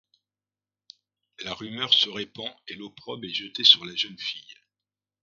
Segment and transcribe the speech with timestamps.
[1.43, 4.55] La rumeur se répand et l'opprobre est jetée sur la jeune fille.